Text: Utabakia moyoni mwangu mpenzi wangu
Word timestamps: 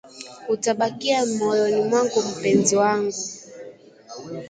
Utabakia 0.49 1.25
moyoni 1.25 1.81
mwangu 1.89 2.21
mpenzi 2.37 2.75
wangu 2.75 3.17